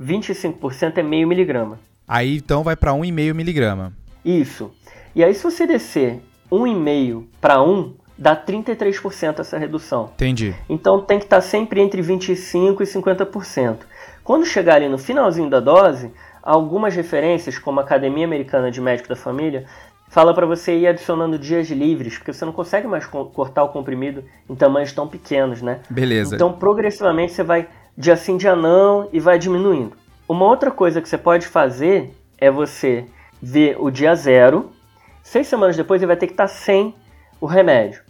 25% 0.00 0.98
é 0.98 1.02
meio 1.02 1.28
miligrama. 1.28 1.78
Aí 2.06 2.36
então 2.36 2.62
vai 2.62 2.76
para 2.76 2.92
1,5 2.92 3.34
miligrama. 3.34 3.92
Isso. 4.24 4.72
E 5.14 5.22
aí 5.22 5.34
se 5.34 5.42
você 5.42 5.66
descer 5.66 6.20
1,5 6.50 7.24
para 7.40 7.62
1, 7.62 7.94
dá 8.16 8.36
33% 8.36 9.40
essa 9.40 9.58
redução. 9.58 10.10
Entendi. 10.14 10.54
Então 10.68 11.00
tem 11.00 11.18
que 11.18 11.24
estar 11.24 11.40
sempre 11.40 11.80
entre 11.80 12.00
25 12.00 12.82
e 12.82 12.86
50%. 12.86 13.78
Quando 14.22 14.46
chegar 14.46 14.76
ali 14.76 14.88
no 14.88 14.98
finalzinho 14.98 15.50
da 15.50 15.60
dose, 15.60 16.10
algumas 16.42 16.94
referências, 16.94 17.58
como 17.58 17.80
a 17.80 17.82
Academia 17.82 18.24
Americana 18.24 18.70
de 18.70 18.80
Médico 18.80 19.08
da 19.08 19.16
Família, 19.16 19.66
fala 20.08 20.32
para 20.32 20.46
você 20.46 20.76
ir 20.78 20.86
adicionando 20.86 21.38
dias 21.38 21.68
livres, 21.70 22.16
porque 22.16 22.32
você 22.32 22.44
não 22.44 22.52
consegue 22.52 22.86
mais 22.86 23.04
cortar 23.06 23.64
o 23.64 23.68
comprimido 23.68 24.24
em 24.48 24.54
tamanhos 24.54 24.92
tão 24.92 25.08
pequenos, 25.08 25.60
né? 25.60 25.80
Beleza. 25.90 26.36
Então, 26.36 26.52
progressivamente, 26.52 27.32
você 27.32 27.42
vai 27.42 27.68
dia 27.96 28.16
sim, 28.16 28.36
dia 28.36 28.54
não 28.54 29.08
e 29.12 29.20
vai 29.20 29.38
diminuindo. 29.38 29.96
Uma 30.28 30.46
outra 30.46 30.70
coisa 30.70 31.00
que 31.00 31.08
você 31.08 31.18
pode 31.18 31.46
fazer 31.46 32.14
é 32.38 32.50
você 32.50 33.06
ver 33.42 33.76
o 33.78 33.90
dia 33.90 34.14
zero, 34.14 34.70
seis 35.22 35.46
semanas 35.46 35.76
depois 35.76 36.00
ele 36.00 36.06
vai 36.06 36.16
ter 36.16 36.26
que 36.26 36.32
estar 36.32 36.48
sem 36.48 36.94
o 37.44 37.46
remédio. 37.46 38.00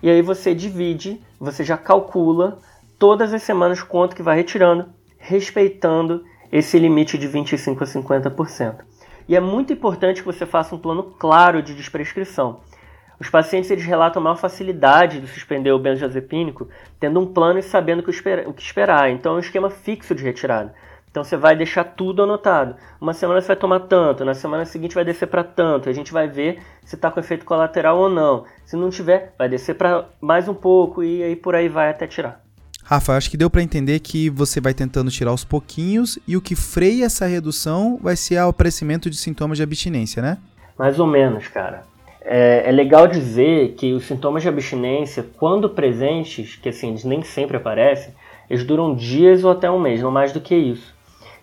E 0.00 0.08
aí 0.08 0.22
você 0.22 0.54
divide, 0.54 1.20
você 1.40 1.64
já 1.64 1.76
calcula 1.76 2.58
todas 2.96 3.34
as 3.34 3.42
semanas 3.42 3.82
quanto 3.82 4.14
que 4.14 4.22
vai 4.22 4.36
retirando, 4.36 4.86
respeitando 5.18 6.24
esse 6.52 6.78
limite 6.78 7.18
de 7.18 7.26
25 7.26 7.82
a 7.82 7.86
50%. 7.88 8.76
E 9.26 9.34
é 9.34 9.40
muito 9.40 9.72
importante 9.72 10.20
que 10.20 10.26
você 10.26 10.46
faça 10.46 10.76
um 10.76 10.78
plano 10.78 11.02
claro 11.18 11.60
de 11.60 11.74
desprescrição. 11.74 12.60
Os 13.18 13.28
pacientes 13.28 13.68
eles 13.68 13.84
relatam 13.84 14.22
maior 14.22 14.36
facilidade 14.36 15.20
de 15.20 15.26
suspender 15.26 15.72
o 15.72 15.78
benzodiazepínico, 15.80 16.68
tendo 17.00 17.18
um 17.18 17.26
plano 17.26 17.58
e 17.58 17.62
sabendo 17.62 17.98
o 17.98 18.54
que 18.54 18.62
esperar. 18.62 19.10
Então 19.10 19.32
é 19.32 19.36
um 19.38 19.40
esquema 19.40 19.70
fixo 19.70 20.14
de 20.14 20.22
retirada. 20.22 20.72
Então 21.14 21.22
você 21.22 21.36
vai 21.36 21.54
deixar 21.54 21.84
tudo 21.84 22.24
anotado. 22.24 22.74
Uma 23.00 23.14
semana 23.14 23.40
você 23.40 23.46
vai 23.46 23.56
tomar 23.56 23.78
tanto, 23.78 24.24
na 24.24 24.34
semana 24.34 24.64
seguinte 24.64 24.96
vai 24.96 25.04
descer 25.04 25.28
para 25.28 25.44
tanto. 25.44 25.88
A 25.88 25.92
gente 25.92 26.12
vai 26.12 26.26
ver 26.26 26.58
se 26.84 26.96
está 26.96 27.08
com 27.08 27.20
efeito 27.20 27.44
colateral 27.44 27.96
ou 27.96 28.08
não. 28.08 28.46
Se 28.66 28.74
não 28.74 28.90
tiver, 28.90 29.32
vai 29.38 29.48
descer 29.48 29.76
para 29.76 30.06
mais 30.20 30.48
um 30.48 30.54
pouco 30.54 31.04
e 31.04 31.22
aí 31.22 31.36
por 31.36 31.54
aí 31.54 31.68
vai 31.68 31.88
até 31.88 32.08
tirar. 32.08 32.40
Rafa, 32.82 33.16
acho 33.16 33.30
que 33.30 33.36
deu 33.36 33.48
para 33.48 33.62
entender 33.62 34.00
que 34.00 34.28
você 34.28 34.60
vai 34.60 34.74
tentando 34.74 35.08
tirar 35.08 35.30
aos 35.30 35.44
pouquinhos 35.44 36.18
e 36.26 36.36
o 36.36 36.40
que 36.40 36.56
freia 36.56 37.04
essa 37.04 37.26
redução 37.26 37.96
vai 38.02 38.16
ser 38.16 38.42
o 38.42 38.48
aparecimento 38.48 39.08
de 39.08 39.16
sintomas 39.16 39.58
de 39.58 39.62
abstinência, 39.62 40.20
né? 40.20 40.38
Mais 40.76 40.98
ou 40.98 41.06
menos, 41.06 41.46
cara. 41.46 41.84
É, 42.22 42.64
é, 42.66 42.72
legal 42.72 43.06
dizer 43.06 43.74
que 43.74 43.92
os 43.92 44.04
sintomas 44.04 44.42
de 44.42 44.48
abstinência, 44.48 45.24
quando 45.36 45.70
presentes, 45.70 46.56
que 46.56 46.70
assim, 46.70 46.88
eles 46.88 47.04
nem 47.04 47.22
sempre 47.22 47.56
aparecem, 47.56 48.12
eles 48.50 48.64
duram 48.64 48.96
dias 48.96 49.44
ou 49.44 49.52
até 49.52 49.70
um 49.70 49.78
mês, 49.78 50.02
não 50.02 50.10
mais 50.10 50.32
do 50.32 50.40
que 50.40 50.56
isso. 50.56 50.93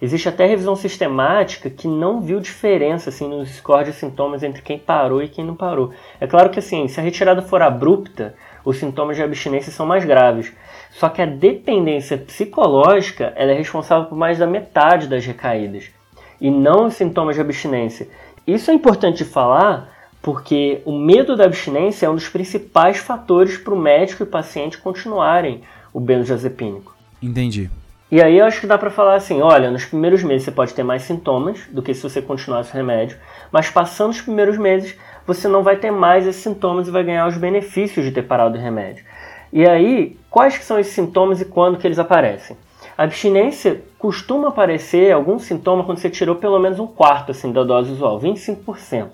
Existe 0.01 0.27
até 0.27 0.47
revisão 0.47 0.75
sistemática 0.75 1.69
que 1.69 1.87
não 1.87 2.21
viu 2.21 2.39
diferença 2.39 3.09
assim, 3.09 3.29
nos 3.29 3.49
scores 3.49 3.87
de 3.87 3.93
sintomas 3.93 4.41
entre 4.41 4.61
quem 4.63 4.79
parou 4.79 5.21
e 5.21 5.29
quem 5.29 5.45
não 5.45 5.55
parou. 5.55 5.91
É 6.19 6.25
claro 6.25 6.49
que 6.49 6.57
assim, 6.57 6.87
se 6.87 6.99
a 6.99 7.03
retirada 7.03 7.41
for 7.43 7.61
abrupta, 7.61 8.33
os 8.65 8.77
sintomas 8.77 9.15
de 9.15 9.21
abstinência 9.21 9.71
são 9.71 9.85
mais 9.85 10.03
graves. 10.03 10.51
Só 10.89 11.07
que 11.07 11.21
a 11.21 11.25
dependência 11.25 12.17
psicológica 12.17 13.31
ela 13.35 13.51
é 13.51 13.55
responsável 13.55 14.07
por 14.07 14.17
mais 14.17 14.39
da 14.39 14.47
metade 14.47 15.07
das 15.07 15.25
recaídas 15.25 15.91
e 16.39 16.49
não 16.49 16.87
os 16.87 16.95
sintomas 16.95 17.35
de 17.35 17.41
abstinência. 17.41 18.09
Isso 18.45 18.71
é 18.71 18.73
importante 18.73 19.23
falar 19.23 19.95
porque 20.19 20.81
o 20.83 20.91
medo 20.91 21.35
da 21.35 21.45
abstinência 21.45 22.07
é 22.07 22.09
um 22.09 22.15
dos 22.15 22.27
principais 22.27 22.97
fatores 22.97 23.57
para 23.57 23.73
o 23.73 23.79
médico 23.79 24.23
e 24.23 24.25
o 24.25 24.27
paciente 24.27 24.77
continuarem 24.79 25.61
o 25.93 25.99
benzodiazepínico. 25.99 26.95
Entendi. 27.21 27.69
E 28.11 28.21
aí 28.21 28.39
eu 28.39 28.45
acho 28.45 28.59
que 28.59 28.67
dá 28.67 28.77
para 28.77 28.91
falar 28.91 29.15
assim, 29.15 29.41
olha, 29.41 29.71
nos 29.71 29.85
primeiros 29.85 30.21
meses 30.21 30.43
você 30.43 30.51
pode 30.51 30.73
ter 30.73 30.83
mais 30.83 31.03
sintomas 31.03 31.61
do 31.69 31.81
que 31.81 31.93
se 31.93 32.03
você 32.03 32.21
continuasse 32.21 32.69
o 32.69 32.73
remédio, 32.73 33.17
mas 33.49 33.69
passando 33.69 34.11
os 34.11 34.19
primeiros 34.19 34.57
meses 34.57 34.97
você 35.25 35.47
não 35.47 35.63
vai 35.63 35.77
ter 35.77 35.91
mais 35.91 36.27
esses 36.27 36.43
sintomas 36.43 36.89
e 36.89 36.91
vai 36.91 37.05
ganhar 37.05 37.25
os 37.25 37.37
benefícios 37.37 38.03
de 38.03 38.11
ter 38.11 38.23
parado 38.23 38.57
o 38.57 38.61
remédio. 38.61 39.05
E 39.53 39.65
aí, 39.65 40.17
quais 40.29 40.57
que 40.57 40.65
são 40.65 40.77
esses 40.77 40.93
sintomas 40.93 41.39
e 41.39 41.45
quando 41.45 41.77
que 41.77 41.87
eles 41.87 41.99
aparecem? 41.99 42.57
A 42.97 43.03
abstinência 43.03 43.81
costuma 43.97 44.49
aparecer 44.49 45.13
algum 45.13 45.39
sintoma 45.39 45.85
quando 45.85 45.99
você 45.99 46.09
tirou 46.09 46.35
pelo 46.35 46.59
menos 46.59 46.79
um 46.79 46.87
quarto 46.87 47.31
assim, 47.31 47.53
da 47.53 47.63
dose 47.63 47.93
usual, 47.93 48.19
25%. 48.19 49.07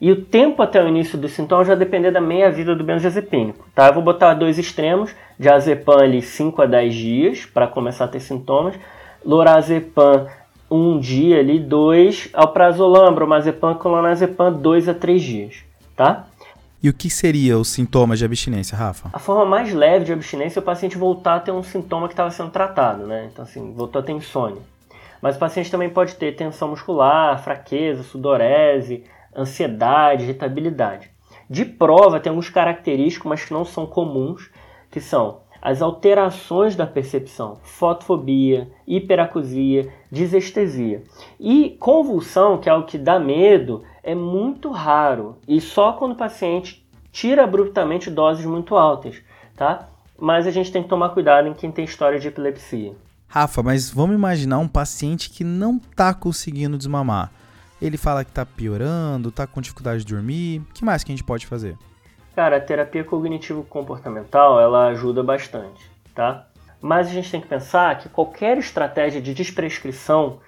E 0.00 0.10
o 0.10 0.22
tempo 0.24 0.62
até 0.62 0.82
o 0.82 0.88
início 0.88 1.16
dos 1.16 1.32
sintomas 1.32 1.66
vai 1.66 1.76
depender 1.76 2.10
da 2.10 2.20
meia-vida 2.20 2.74
do 2.74 2.84
benzodiazepínico. 2.84 3.66
Tá? 3.74 3.88
Eu 3.88 3.94
vou 3.94 4.02
botar 4.02 4.34
dois 4.34 4.58
extremos, 4.58 5.14
diazepam 5.38 5.98
ali 5.98 6.22
5 6.22 6.62
a 6.62 6.66
10 6.66 6.94
dias 6.94 7.46
para 7.46 7.66
começar 7.66 8.04
a 8.06 8.08
ter 8.08 8.20
sintomas, 8.20 8.74
lorazepam 9.24 10.26
um 10.70 10.98
dia 10.98 11.38
ali, 11.38 11.60
dois, 11.60 12.28
alprazolam, 12.32 13.14
bromazepam, 13.14 13.74
clonazepam, 13.74 14.52
dois 14.52 14.88
a 14.88 14.94
três 14.94 15.22
dias, 15.22 15.56
tá? 15.96 16.26
E 16.82 16.88
o 16.88 16.92
que 16.92 17.08
seria 17.08 17.56
os 17.56 17.68
sintomas 17.68 18.18
de 18.18 18.24
abstinência, 18.24 18.76
Rafa? 18.76 19.08
A 19.12 19.18
forma 19.18 19.46
mais 19.46 19.72
leve 19.72 20.04
de 20.04 20.12
abstinência 20.12 20.58
é 20.58 20.60
o 20.60 20.64
paciente 20.64 20.98
voltar 20.98 21.36
a 21.36 21.40
ter 21.40 21.50
um 21.50 21.62
sintoma 21.62 22.08
que 22.08 22.12
estava 22.12 22.30
sendo 22.30 22.50
tratado, 22.50 23.06
né? 23.06 23.28
Então, 23.32 23.42
assim, 23.42 23.72
voltou 23.72 24.00
a 24.00 24.02
ter 24.04 24.12
insônia. 24.12 24.60
Mas 25.22 25.36
o 25.36 25.38
paciente 25.38 25.70
também 25.70 25.88
pode 25.88 26.14
ter 26.16 26.36
tensão 26.36 26.68
muscular, 26.68 27.42
fraqueza, 27.42 28.02
sudorese, 28.02 29.04
ansiedade, 29.36 30.24
irritabilidade. 30.24 31.10
De 31.48 31.64
prova, 31.64 32.20
tem 32.20 32.30
alguns 32.30 32.48
característicos, 32.48 33.28
mas 33.28 33.44
que 33.44 33.52
não 33.52 33.64
são 33.64 33.86
comuns, 33.86 34.50
que 34.90 35.00
são 35.00 35.42
as 35.64 35.80
alterações 35.80 36.76
da 36.76 36.86
percepção, 36.86 37.56
fotofobia, 37.62 38.70
hiperacusia, 38.86 39.90
disestesia. 40.12 41.02
E 41.40 41.76
convulsão, 41.80 42.58
que 42.58 42.68
é 42.68 42.74
o 42.74 42.84
que 42.84 42.98
dá 42.98 43.18
medo, 43.18 43.82
é 44.02 44.14
muito 44.14 44.70
raro 44.70 45.38
e 45.48 45.62
só 45.62 45.94
quando 45.94 46.12
o 46.12 46.16
paciente 46.16 46.86
tira 47.10 47.44
abruptamente 47.44 48.10
doses 48.10 48.44
muito 48.44 48.76
altas, 48.76 49.22
tá? 49.56 49.88
Mas 50.18 50.46
a 50.46 50.50
gente 50.50 50.70
tem 50.70 50.82
que 50.82 50.88
tomar 50.88 51.08
cuidado 51.08 51.48
em 51.48 51.54
quem 51.54 51.72
tem 51.72 51.86
história 51.86 52.20
de 52.20 52.28
epilepsia. 52.28 52.94
Rafa, 53.26 53.62
mas 53.62 53.90
vamos 53.90 54.14
imaginar 54.14 54.58
um 54.58 54.68
paciente 54.68 55.30
que 55.30 55.42
não 55.42 55.78
está 55.78 56.12
conseguindo 56.12 56.76
desmamar. 56.76 57.32
Ele 57.84 57.98
fala 57.98 58.24
que 58.24 58.30
está 58.30 58.46
piorando, 58.46 59.28
está 59.28 59.46
com 59.46 59.60
dificuldade 59.60 60.02
de 60.02 60.14
dormir. 60.14 60.60
O 60.60 60.72
que 60.72 60.82
mais 60.82 61.04
que 61.04 61.12
a 61.12 61.14
gente 61.14 61.22
pode 61.22 61.46
fazer? 61.46 61.76
Cara, 62.34 62.56
a 62.56 62.60
terapia 62.60 63.04
cognitivo-comportamental 63.04 64.58
ela 64.58 64.86
ajuda 64.86 65.22
bastante, 65.22 65.90
tá? 66.14 66.48
Mas 66.80 67.08
a 67.08 67.10
gente 67.10 67.30
tem 67.30 67.42
que 67.42 67.46
pensar 67.46 67.98
que 67.98 68.08
qualquer 68.08 68.56
estratégia 68.56 69.20
de 69.20 69.34
desprescrição 69.34 70.40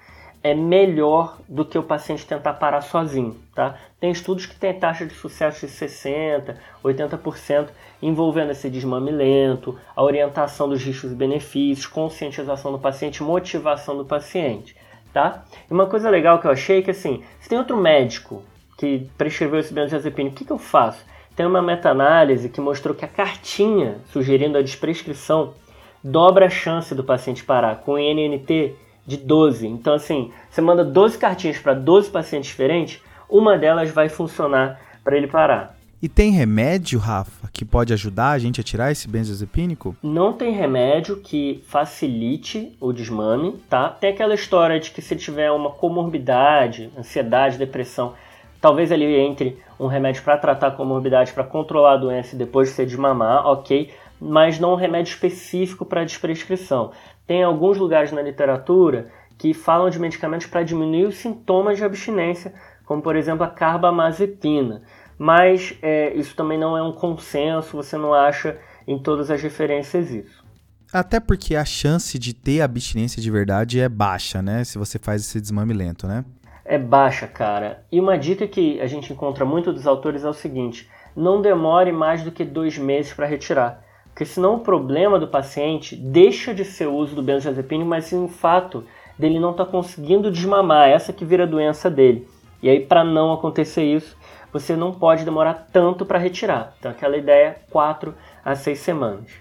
é 0.43 0.55
melhor 0.55 1.37
do 1.47 1.63
que 1.63 1.77
o 1.77 1.83
paciente 1.83 2.25
tentar 2.25 2.53
parar 2.53 2.81
sozinho, 2.81 3.35
tá? 3.53 3.75
Tem 3.99 4.09
estudos 4.09 4.47
que 4.47 4.55
têm 4.55 4.73
taxa 4.73 5.05
de 5.05 5.13
sucesso 5.13 5.65
de 5.67 5.71
60%, 5.71 6.55
80% 6.83 7.69
envolvendo 8.01 8.51
esse 8.51 8.67
desmame 8.67 9.11
lento, 9.11 9.77
a 9.95 10.01
orientação 10.01 10.67
dos 10.67 10.83
riscos 10.83 11.11
e 11.11 11.15
benefícios, 11.15 11.85
conscientização 11.85 12.71
do 12.71 12.79
paciente, 12.79 13.21
motivação 13.21 13.95
do 13.95 14.05
paciente, 14.05 14.75
tá? 15.17 15.43
E 15.67 15.73
uma 15.73 15.87
coisa 15.87 16.11
legal 16.11 16.37
que 16.37 16.45
eu 16.45 16.51
achei 16.51 16.77
é 16.77 16.81
que 16.83 16.91
assim, 16.91 17.23
se 17.39 17.49
tem 17.49 17.57
outro 17.57 17.75
médico 17.75 18.43
que 18.77 19.09
prescreveu 19.17 19.59
esse 19.59 19.73
benzodiazepina, 19.73 20.29
o 20.29 20.31
que, 20.31 20.45
que 20.45 20.51
eu 20.51 20.59
faço? 20.59 21.03
Tem 21.35 21.43
uma 21.43 21.59
meta-análise 21.59 22.49
que 22.49 22.61
mostrou 22.61 22.93
que 22.93 23.03
a 23.03 23.07
cartinha 23.07 23.97
sugerindo 24.11 24.59
a 24.59 24.61
desprescrição 24.61 25.55
dobra 26.03 26.45
a 26.45 26.49
chance 26.51 26.93
do 26.93 27.03
paciente 27.03 27.43
parar 27.43 27.77
com 27.77 27.97
NNT 27.97 28.75
de 29.07 29.17
12. 29.17 29.65
Então, 29.65 29.95
assim, 29.95 30.31
você 30.51 30.61
manda 30.61 30.85
12 30.85 31.17
cartinhas 31.17 31.57
para 31.57 31.73
12 31.73 32.11
pacientes 32.11 32.51
diferentes, 32.51 33.01
uma 33.27 33.57
delas 33.57 33.89
vai 33.89 34.09
funcionar 34.09 34.79
para 35.03 35.17
ele 35.17 35.27
parar. 35.27 35.76
E 36.01 36.07
tem 36.07 36.31
remédio, 36.31 36.99
Rafa, 36.99 37.49
que 37.51 37.65
pode 37.65 37.91
ajudar 37.91 38.31
a 38.31 38.39
gente 38.39 38.61
a 38.61 38.63
tirar 38.63 38.91
esse 38.91 39.07
benzodiazepínico? 39.07 39.95
Não 40.03 40.33
tem 40.33 40.51
remédio 40.51 41.17
que 41.17 41.63
facilite 41.67 42.75
o 42.79 42.93
desmame, 42.93 43.53
tá? 43.67 43.89
Tem 43.89 44.11
aquela 44.11 44.35
história 44.35 44.79
de 44.79 44.91
que 44.91 45.01
se 45.01 45.15
tiver 45.15 45.51
uma 45.51 45.71
comorbidade, 45.71 46.91
ansiedade, 46.97 47.57
depressão, 47.57 48.13
Talvez 48.59 48.91
ali 48.91 49.05
entre 49.15 49.57
um 49.79 49.87
remédio 49.87 50.23
para 50.23 50.37
tratar 50.37 50.67
a 50.67 50.71
comorbidade, 50.71 51.31
para 51.31 51.43
controlar 51.43 51.93
a 51.93 51.97
doença 51.97 52.35
e 52.35 52.37
depois 52.37 52.69
você 52.69 52.85
desmamar, 52.85 53.45
ok, 53.45 53.93
mas 54.19 54.59
não 54.59 54.73
um 54.73 54.75
remédio 54.75 55.11
específico 55.11 55.85
para 55.85 56.03
desprescrição. 56.03 56.91
Tem 57.27 57.43
alguns 57.43 57.77
lugares 57.77 58.11
na 58.11 58.21
literatura 58.21 59.11
que 59.37 59.53
falam 59.53 59.89
de 59.89 59.99
medicamentos 59.99 60.47
para 60.47 60.63
diminuir 60.63 61.05
os 61.05 61.17
sintomas 61.17 61.77
de 61.77 61.83
abstinência, 61.83 62.53
como 62.83 63.01
por 63.01 63.15
exemplo 63.15 63.43
a 63.43 63.47
carbamazepina. 63.47 64.81
Mas 65.17 65.75
é, 65.81 66.13
isso 66.13 66.35
também 66.35 66.57
não 66.57 66.77
é 66.77 66.83
um 66.83 66.91
consenso, 66.91 67.75
você 67.75 67.97
não 67.97 68.13
acha 68.13 68.57
em 68.87 68.99
todas 68.99 69.31
as 69.31 69.41
referências 69.41 70.11
isso. 70.11 70.45
Até 70.93 71.19
porque 71.19 71.55
a 71.55 71.65
chance 71.65 72.17
de 72.17 72.33
ter 72.33 72.61
abstinência 72.61 73.21
de 73.21 73.29
verdade 73.29 73.79
é 73.79 73.89
baixa, 73.89 74.41
né? 74.41 74.63
Se 74.63 74.77
você 74.77 74.97
faz 74.97 75.21
esse 75.21 75.41
desmame 75.41 75.73
lento, 75.73 76.07
né? 76.07 76.23
é 76.67 76.77
baixa, 76.77 77.25
cara. 77.25 77.83
E 77.91 77.99
uma 77.99 78.17
dica 78.17 78.45
que 78.45 78.79
a 78.81 78.87
gente 78.87 79.11
encontra 79.11 79.45
muito 79.45 79.71
dos 79.71 79.87
autores 79.87 80.23
é 80.23 80.29
o 80.29 80.33
seguinte: 80.33 80.87
não 81.15 81.41
demore 81.41 81.91
mais 81.91 82.23
do 82.23 82.31
que 82.31 82.43
dois 82.43 82.77
meses 82.77 83.13
para 83.13 83.25
retirar. 83.25 83.81
Porque 84.09 84.25
senão 84.25 84.55
o 84.55 84.59
problema 84.59 85.19
do 85.19 85.27
paciente 85.27 85.95
deixa 85.95 86.53
de 86.53 86.65
ser 86.65 86.87
o 86.87 86.95
uso 86.95 87.15
do 87.15 87.23
benzodiazepínico, 87.23 87.89
mas 87.89 88.05
sim 88.05 88.23
o 88.23 88.27
fato 88.27 88.83
dele 89.17 89.39
não 89.39 89.51
estar 89.51 89.65
tá 89.65 89.71
conseguindo 89.71 90.31
desmamar, 90.31 90.89
essa 90.89 91.13
que 91.13 91.23
vira 91.23 91.43
a 91.43 91.47
doença 91.47 91.89
dele. 91.89 92.27
E 92.61 92.67
aí, 92.67 92.79
para 92.79 93.03
não 93.03 93.31
acontecer 93.31 93.83
isso, 93.83 94.16
você 94.59 94.75
não 94.75 94.91
pode 94.91 95.23
demorar 95.23 95.67
tanto 95.71 96.05
para 96.05 96.19
retirar. 96.19 96.73
Então, 96.79 96.91
aquela 96.91 97.17
ideia, 97.17 97.57
4 97.69 98.13
a 98.43 98.55
6 98.55 98.79
semanas. 98.79 99.31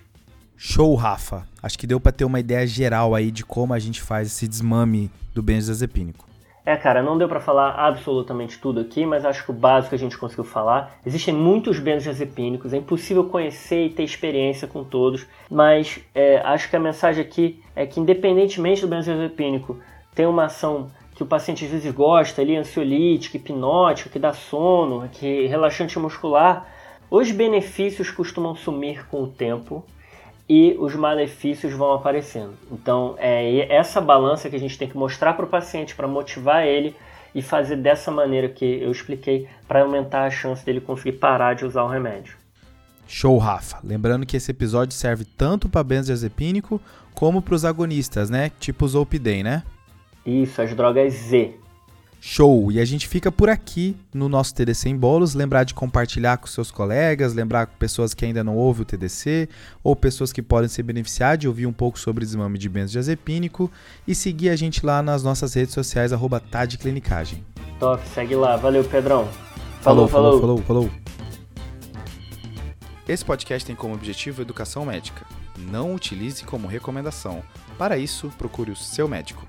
Show, 0.56 0.94
Rafa. 0.94 1.46
Acho 1.62 1.78
que 1.78 1.86
deu 1.86 2.00
para 2.00 2.12
ter 2.12 2.24
uma 2.24 2.40
ideia 2.40 2.66
geral 2.66 3.14
aí 3.14 3.30
de 3.30 3.44
como 3.44 3.74
a 3.74 3.78
gente 3.78 4.00
faz 4.00 4.28
esse 4.28 4.48
desmame 4.48 5.10
do 5.34 5.42
benzodiazepínico. 5.42 6.26
É, 6.64 6.76
cara, 6.76 7.00
não 7.00 7.16
deu 7.16 7.28
para 7.28 7.38
falar 7.38 7.74
absolutamente 7.74 8.58
tudo 8.58 8.80
aqui, 8.80 9.06
mas 9.06 9.24
acho 9.24 9.44
que 9.44 9.52
o 9.52 9.54
básico 9.54 9.94
a 9.94 9.98
gente 9.98 10.18
conseguiu 10.18 10.42
falar. 10.42 10.98
Existem 11.06 11.32
muitos 11.32 11.78
benzodiazepínicos, 11.78 12.72
é 12.72 12.78
impossível 12.78 13.24
conhecer 13.24 13.86
e 13.86 13.90
ter 13.90 14.02
experiência 14.02 14.66
com 14.66 14.82
todos, 14.82 15.26
mas 15.48 16.00
é, 16.12 16.38
acho 16.38 16.68
que 16.68 16.74
a 16.74 16.80
mensagem 16.80 17.22
aqui 17.22 17.62
é 17.76 17.86
que, 17.86 18.00
independentemente 18.00 18.80
do 18.80 18.88
benzodiazepínico 18.88 19.78
ter 20.12 20.26
uma 20.26 20.46
ação 20.46 20.90
que 21.16 21.22
o 21.22 21.26
paciente 21.26 21.64
às 21.64 21.70
vezes 21.70 21.92
gosta, 21.94 22.42
ali, 22.42 22.54
ansiolítica, 22.54 23.38
hipnótica, 23.38 24.10
que 24.10 24.18
dá 24.18 24.34
sono, 24.34 25.08
que 25.10 25.46
relaxante 25.46 25.98
muscular, 25.98 26.68
os 27.10 27.30
benefícios 27.30 28.10
costumam 28.10 28.54
sumir 28.54 29.06
com 29.06 29.22
o 29.22 29.26
tempo 29.26 29.82
e 30.46 30.76
os 30.78 30.94
malefícios 30.94 31.72
vão 31.72 31.94
aparecendo. 31.94 32.52
Então, 32.70 33.14
é 33.18 33.74
essa 33.74 33.98
balança 33.98 34.50
que 34.50 34.56
a 34.56 34.60
gente 34.60 34.76
tem 34.76 34.88
que 34.88 34.96
mostrar 34.96 35.32
para 35.32 35.46
o 35.46 35.48
paciente 35.48 35.96
para 35.96 36.06
motivar 36.06 36.66
ele 36.66 36.94
e 37.34 37.40
fazer 37.40 37.76
dessa 37.76 38.10
maneira 38.10 38.50
que 38.50 38.64
eu 38.64 38.90
expliquei 38.90 39.48
para 39.66 39.80
aumentar 39.80 40.24
a 40.24 40.30
chance 40.30 40.64
dele 40.64 40.82
conseguir 40.82 41.12
parar 41.12 41.54
de 41.54 41.64
usar 41.64 41.82
o 41.82 41.88
remédio. 41.88 42.36
Show, 43.08 43.38
Rafa. 43.38 43.78
Lembrando 43.82 44.26
que 44.26 44.36
esse 44.36 44.50
episódio 44.50 44.94
serve 44.94 45.24
tanto 45.24 45.66
para 45.66 45.82
benzodiazepínico 45.82 46.78
como 47.14 47.40
para 47.40 47.54
os 47.54 47.64
agonistas, 47.64 48.28
né? 48.28 48.50
Tipo 48.60 48.84
o 48.84 48.88
Zolpidem, 48.88 49.42
né? 49.42 49.62
Isso, 50.26 50.60
as 50.60 50.74
drogas 50.74 51.14
Z. 51.14 51.54
Show! 52.20 52.72
E 52.72 52.80
a 52.80 52.84
gente 52.84 53.06
fica 53.06 53.30
por 53.30 53.48
aqui 53.48 53.96
no 54.12 54.28
nosso 54.28 54.52
TDC 54.52 54.88
em 54.88 54.96
Bolos. 54.96 55.34
Lembrar 55.34 55.62
de 55.62 55.72
compartilhar 55.72 56.38
com 56.38 56.48
seus 56.48 56.72
colegas, 56.72 57.34
lembrar 57.34 57.66
com 57.66 57.76
pessoas 57.76 58.12
que 58.12 58.24
ainda 58.24 58.42
não 58.42 58.56
ouvem 58.56 58.82
o 58.82 58.84
TDC, 58.84 59.48
ou 59.84 59.94
pessoas 59.94 60.32
que 60.32 60.42
podem 60.42 60.68
se 60.68 60.82
beneficiar 60.82 61.36
de 61.36 61.46
ouvir 61.46 61.66
um 61.66 61.72
pouco 61.72 61.98
sobre 61.98 62.24
o 62.24 62.26
desmame 62.26 62.58
de 62.58 62.68
benzodiazepínico 62.68 63.70
e 64.08 64.14
seguir 64.14 64.48
a 64.48 64.56
gente 64.56 64.84
lá 64.84 65.02
nas 65.02 65.22
nossas 65.22 65.54
redes 65.54 65.72
sociais, 65.72 66.12
arroba 66.12 66.40
Tadclinicagem. 66.40 67.44
Top, 67.78 68.02
segue 68.08 68.34
lá. 68.34 68.56
Valeu, 68.56 68.82
Pedrão. 68.82 69.28
Falou, 69.80 70.08
falou, 70.08 70.40
falou, 70.40 70.58
falou. 70.58 70.88
falou. 70.88 70.90
Esse 73.08 73.24
podcast 73.24 73.64
tem 73.64 73.76
como 73.76 73.94
objetivo 73.94 74.42
educação 74.42 74.84
médica. 74.84 75.24
Não 75.70 75.94
utilize 75.94 76.42
como 76.44 76.66
recomendação. 76.66 77.40
Para 77.78 77.96
isso, 77.96 78.32
procure 78.36 78.72
o 78.72 78.76
seu 78.76 79.06
médico. 79.06 79.46